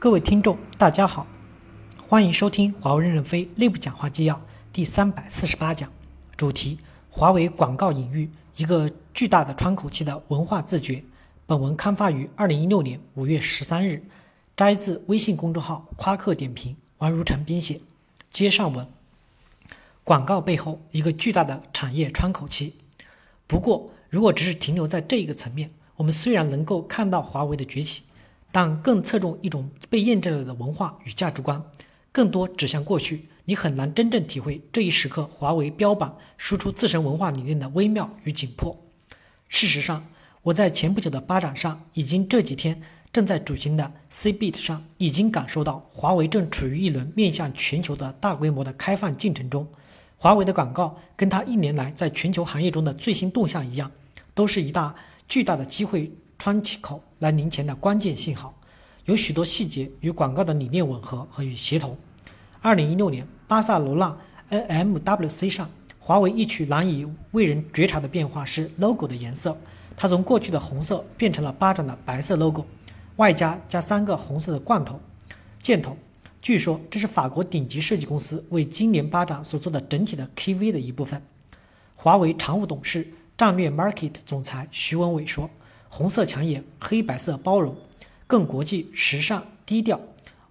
[0.00, 1.26] 各位听众，大家好，
[2.08, 4.40] 欢迎收听华为任正非内部讲话纪要
[4.72, 5.92] 第三百四十八讲，
[6.38, 6.78] 主题：
[7.10, 11.04] 华为广告领域一个巨大的窗口期的文化自觉。
[11.44, 14.02] 本文刊发于二零一六年五月十三日，
[14.56, 17.78] 摘自微信公众号夸克点评，王如成编写。
[18.30, 18.86] 接上文，
[20.02, 22.74] 广告背后一个巨大的产业窗口期。
[23.46, 28.04] 不过，如果只是停留在这一个层面，我们虽然能够看到华为的崛起。
[28.52, 31.62] 但更侧重一种被验证了的文化与价值观，
[32.10, 38.76] 更多指向过去，你很难真正体会这一时刻华为标榜输出自身文化理念的微妙与紧迫。
[39.48, 40.06] 事实上，
[40.42, 42.80] 我在前不久的巴展上，已经这几天
[43.12, 49.66] 正在主行的 CBIT 上，已经感受到华为正处于一轮面向全球的大规模的开放进程中。
[50.16, 53.90] 华为的广告跟它一年来在全球行业中的最新动向一样，
[54.34, 54.94] 都是一大
[55.28, 56.10] 巨大的机会。
[56.40, 58.54] 窗口来临前的关键信号，
[59.04, 61.94] 有许多细节与广告的理念吻合和与协同。
[62.62, 64.16] 二零一六年巴塞罗那
[64.50, 69.54] NMWC 上，华为一曲难以为人觉察的变化是 logo 的颜色，
[69.94, 72.64] 它从过去的红色变成了巴掌的白色 logo，
[73.16, 74.98] 外加加三个红色的罐头
[75.58, 75.94] 箭头。
[76.40, 81.22] 据说这是法国顶级设计公司为今年巴掌所做的整体的 KV 的一部分。
[81.96, 85.50] 华为常务董事、战略 Market 总裁徐文伟说。
[85.92, 87.76] 红色抢眼，黑白色包容，
[88.28, 90.00] 更国际、时尚、低调。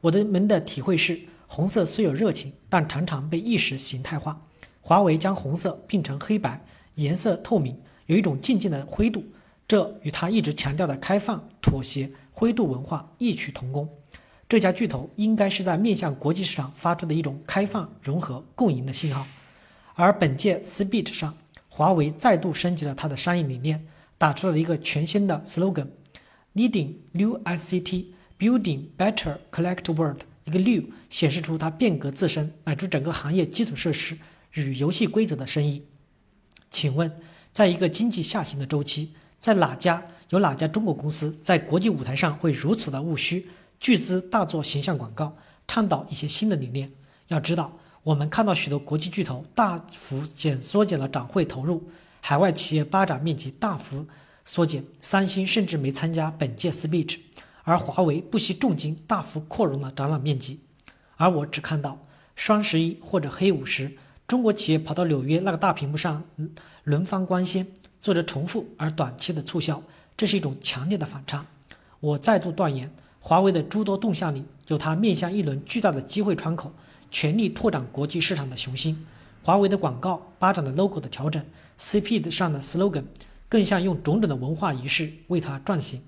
[0.00, 4.42] 我的们的体会是，红色虽有热情，但常常被意识形态化。
[4.80, 6.60] 华为将红色变成黑白，
[6.96, 9.24] 颜色透明，有一种静静的灰度，
[9.68, 13.88] 这与他一直强调的开放、妥协、灰度文化异曲同工。
[14.48, 19.24] 这家巨头应该是在面向国际市场发出的一种开放、融合、共赢的信号。
[19.94, 21.36] 而本届 CBIT 上，
[21.68, 23.86] 华为再度升级了它的商业理念。
[24.18, 28.06] 打出了一个全新的 slogan，Leading New ICT,
[28.38, 30.22] Building Better Collect World。
[30.44, 34.16] 一个 New 显示出它变革自身乃至整个行业基础设施
[34.54, 35.84] 与游戏规则的深意。
[36.70, 37.12] 请问，
[37.52, 43.48] 在一个经济下行的周期，在哪家有哪家中国公司在国际舞台上会如此的务虚，
[43.78, 45.36] 巨资大做形象广告，
[45.66, 46.90] 倡导一些新的理念？
[47.28, 51.90] 要知道，我们看到许多国际巨头大幅减缩减了展会投入。
[52.28, 54.04] 海外企业巴展面积大幅
[54.44, 57.20] 缩减，三星甚至没参加本届 Speech，
[57.62, 60.60] 而华为不惜重金大幅扩容了展览面积。
[61.16, 62.04] 而我只看到
[62.36, 63.92] 双十一或者黑五时，
[64.26, 66.22] 中国企业跑到纽约那个大屏幕上
[66.84, 67.66] 轮番光鲜，
[67.98, 69.82] 做着重复而短期的促销，
[70.14, 71.46] 这是一种强烈的反差。
[71.98, 76.70] 我再度断言，华为的诸多动向里有它面向一轮巨大的机会窗口，
[77.10, 79.06] 全力拓展国际市场的雄心。
[79.48, 81.42] 华为的广告、巴掌的 logo 的调整。
[81.80, 83.04] CP 上的 slogan
[83.48, 86.02] 更像用种种的文化仪式为它转型。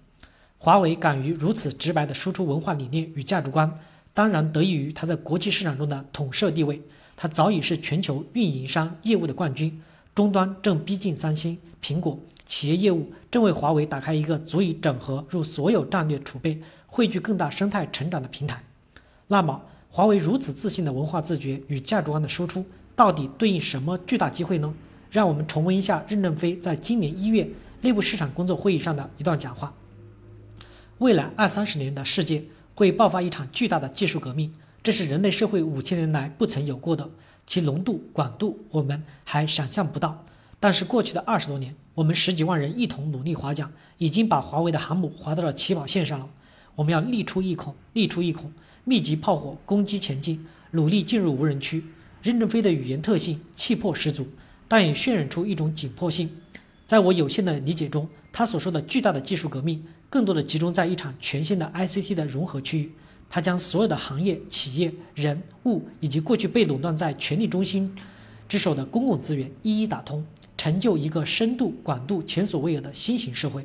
[0.58, 3.72] 华为敢于如此直白地输出文化理念与价值观，
[4.12, 6.82] 当然得益于它在国际市场中的统摄地位。
[7.16, 9.80] 它早已是全球运营商业务的冠军，
[10.14, 18.62] 终端正逼近三星、苹果，企业业务正为华为打开一个足以整合入所有战略储备、汇聚更大生态成长的平台。
[19.28, 22.66] 那么，华为如此自信的文化自觉与价值观的输出，
[23.00, 24.74] 到底对应什么巨大机会呢？
[25.10, 27.48] 让我们重温一下任正非在今年一月
[27.80, 29.72] 内部市场工作会议上的一段讲话：
[30.98, 32.44] 未来二三十年的世界
[32.74, 34.52] 会爆发一场巨大的技术革命，
[34.82, 37.08] 这是人类社会五千年来不曾有过的，
[37.46, 40.22] 其浓度、广度我们还想象不到。
[40.60, 46.28] 但是过去的二十多年，我们十几万人一同努力划桨，已经把华为的航母划到了起跑线上了。
[46.74, 48.52] 我们要力出一孔，力出一孔，
[48.84, 51.82] 密集炮火攻击前进，努力进入无人区。
[52.22, 54.26] 任正非的语言特性气魄十足。
[54.68, 56.30] 但也渲染出一种紧迫性。
[56.86, 62.92] 在我有限的理解中，他所说的巨大的技术革命，更多的集中在一场全新的 ICT 的融合区域。
[63.28, 67.92] 他将所有的行业、企业、人物以及过去被垄断在权力中心
[68.48, 70.24] 之手的公共资源一一打通，
[70.56, 73.64] 成就一个深度、广度前所未有的新型社会。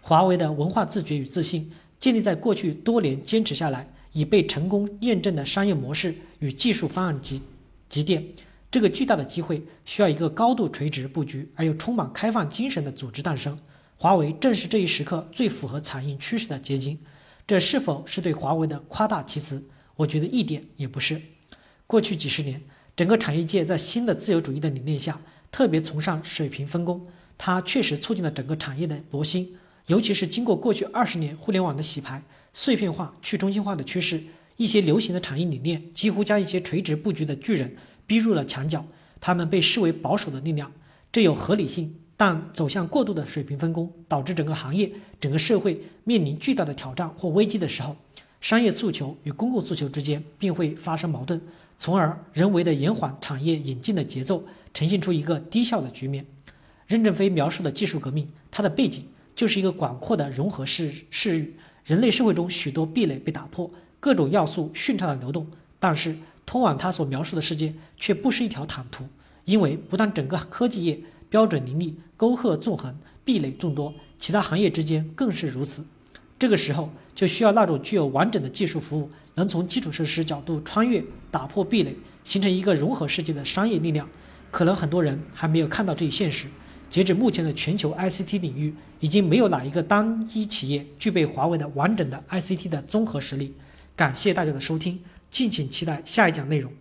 [0.00, 7.42] 华为的文化自觉与自信，建立在过去多年坚持下来已被成功验证的商业模式与技术方案及
[7.90, 8.26] 积淀。
[8.70, 13.58] 这个巨大的机会需要一个高度垂直布局而又充满开放精神的组织诞生。
[13.96, 16.98] 华为正是这一时刻最符合产业趋势的结晶。
[17.46, 19.68] 这是否是对华为的夸大其词？
[19.96, 21.20] 我觉得一点也不是。
[21.86, 22.62] 过去几十年，
[22.94, 25.20] 整个产业界在新的自由主义的理念下，
[25.50, 29.56] 特别崇尚水平分工，它确实促进了整个产业的革新。
[29.86, 32.22] 尤其是经过过去二十年互联网的洗牌、
[32.52, 34.22] 碎片化、去中心化的趋势，
[34.60, 37.74] 一些流行的产业理念几乎将一些垂直布局的巨人。
[38.06, 38.84] 逼入了墙角，
[39.18, 40.70] 他们被视为保守的力量，
[41.10, 41.94] 这有合理性。
[42.14, 47.96] 但走向过度的水平分工，导致整个行业、整个社会面临巨大的挑战或危机的时候，
[48.42, 51.40] 商业诉求与公共诉求之间便会发生矛盾，
[51.78, 56.26] 从而人为的延缓产业引进的节奏，呈现出一个低效的局面。
[56.86, 61.54] 任正非描述的技术革命，它的背景就是一个广阔的融合式势域，
[61.84, 65.46] 人类社会中许多壁垒被打破，各种要素顺畅的流动。
[65.78, 69.04] 但是，通往他所描述的世界却不是一条坦途，
[69.44, 70.98] 因为不但整个科技业
[71.28, 75.86] 标准林立、沟壑纵横、壁垒众多，其他行业之间更是如此。
[76.38, 81.94] 这个时候，就需要那种具有完整的技术服务，能从基础设施角度穿越、打破壁垒，
[82.24, 84.08] 形成一个融合世界的商业力量。
[84.50, 86.48] 可能很多人还没有看到这一现实。
[86.90, 93.54] 截止目前的全球 ICT 领域，已经没有哪一个单一企业具备华为的完整的 ICT 的综合实力。
[94.00, 94.98] 感谢大家的收听，
[95.30, 96.72] 敬请期待下一讲内容。